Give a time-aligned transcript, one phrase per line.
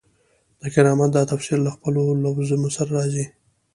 [0.61, 3.25] د کرامت دا تفسیر له خپلو لوازمو سره راځي.